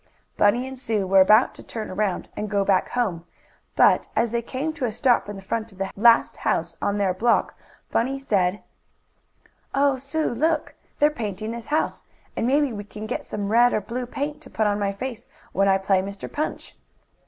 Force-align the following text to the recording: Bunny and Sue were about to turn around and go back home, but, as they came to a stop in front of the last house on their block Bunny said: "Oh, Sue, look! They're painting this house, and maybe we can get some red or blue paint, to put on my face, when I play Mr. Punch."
Bunny 0.35 0.67
and 0.67 0.79
Sue 0.79 1.05
were 1.05 1.21
about 1.21 1.53
to 1.53 1.61
turn 1.61 1.91
around 1.91 2.27
and 2.35 2.49
go 2.49 2.65
back 2.65 2.89
home, 2.89 3.23
but, 3.75 4.07
as 4.15 4.31
they 4.31 4.41
came 4.41 4.73
to 4.73 4.85
a 4.85 4.91
stop 4.91 5.29
in 5.29 5.39
front 5.41 5.71
of 5.71 5.77
the 5.77 5.91
last 5.95 6.37
house 6.37 6.75
on 6.81 6.97
their 6.97 7.13
block 7.13 7.53
Bunny 7.91 8.17
said: 8.17 8.63
"Oh, 9.75 9.97
Sue, 9.97 10.33
look! 10.33 10.73
They're 10.97 11.11
painting 11.11 11.51
this 11.51 11.67
house, 11.67 12.03
and 12.35 12.47
maybe 12.47 12.73
we 12.73 12.83
can 12.83 13.05
get 13.05 13.23
some 13.25 13.49
red 13.49 13.73
or 13.75 13.79
blue 13.81 14.07
paint, 14.07 14.41
to 14.41 14.49
put 14.49 14.65
on 14.65 14.79
my 14.79 14.91
face, 14.91 15.27
when 15.51 15.67
I 15.67 15.77
play 15.77 16.01
Mr. 16.01 16.33
Punch." 16.33 16.75